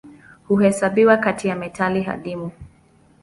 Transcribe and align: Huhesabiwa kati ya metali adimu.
Huhesabiwa 0.47 1.17
kati 1.17 1.47
ya 1.47 1.55
metali 1.55 2.05
adimu. 2.05 2.51